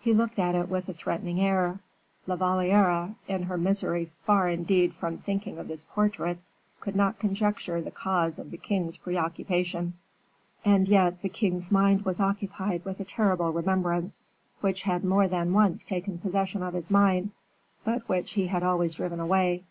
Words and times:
He 0.00 0.14
looked 0.14 0.38
at 0.38 0.54
it 0.54 0.70
with 0.70 0.88
a 0.88 0.94
threatening 0.94 1.38
air. 1.42 1.80
La 2.26 2.36
Valliere, 2.36 3.16
in 3.26 3.42
her 3.42 3.58
misery 3.58 4.10
far 4.24 4.48
indeed 4.48 4.94
from 4.94 5.18
thinking 5.18 5.58
of 5.58 5.68
this 5.68 5.84
portrait, 5.84 6.38
could 6.80 6.96
not 6.96 7.18
conjecture 7.18 7.78
the 7.82 7.90
cause 7.90 8.38
of 8.38 8.50
the 8.50 8.56
king's 8.56 8.96
preoccupation. 8.96 9.92
And 10.64 10.88
yet 10.88 11.20
the 11.20 11.28
king's 11.28 11.70
mind 11.70 12.06
was 12.06 12.18
occupied 12.18 12.86
with 12.86 12.98
a 13.00 13.04
terrible 13.04 13.52
remembrance, 13.52 14.22
which 14.62 14.80
had 14.88 15.04
more 15.04 15.28
than 15.28 15.52
once 15.52 15.84
taken 15.84 16.16
possession 16.16 16.62
of 16.62 16.72
his 16.72 16.90
mind, 16.90 17.32
but 17.84 18.08
which 18.08 18.32
he 18.32 18.46
had 18.46 18.62
always 18.62 18.94
driven 18.94 19.20
away. 19.20 19.64